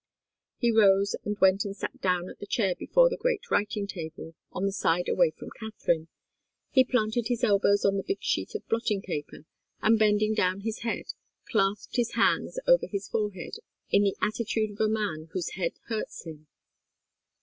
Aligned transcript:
He 0.57 0.71
rose, 0.71 1.15
and 1.25 1.37
went 1.39 1.63
and 1.63 1.75
sat 1.77 2.01
down 2.01 2.27
at 2.27 2.39
the 2.39 2.47
chair 2.47 2.73
before 2.73 3.07
the 3.07 3.17
great 3.21 3.51
writing 3.51 3.85
table, 3.85 4.33
on 4.51 4.65
the 4.65 4.71
side 4.71 5.07
away 5.07 5.29
from 5.29 5.49
Katharine. 5.59 6.07
He 6.71 6.83
planted 6.83 7.27
his 7.27 7.43
elbows 7.43 7.85
on 7.85 7.97
the 7.97 8.03
big 8.03 8.17
sheet 8.19 8.55
of 8.55 8.67
blotting 8.67 9.03
paper, 9.03 9.45
and 9.79 9.99
bending 9.99 10.33
down 10.33 10.61
his 10.61 10.79
head, 10.79 11.13
clasped 11.45 11.97
his 11.97 12.13
hands 12.13 12.57
over 12.65 12.87
his 12.87 13.07
forehead 13.09 13.57
in 13.91 14.01
the 14.01 14.17
attitude 14.23 14.71
of 14.71 14.81
a 14.81 14.89
man 14.89 15.29
whose 15.33 15.51
head 15.51 15.73
hurts 15.85 16.25
him. 16.25 16.47